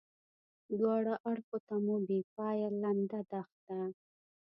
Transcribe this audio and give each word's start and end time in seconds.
دواړه 0.79 1.13
اړخو 1.31 1.57
ته 1.67 1.75
مو 1.83 1.95
بې 2.07 2.19
پایې 2.35 2.67
لنده 2.81 3.19
دښته. 3.31 3.79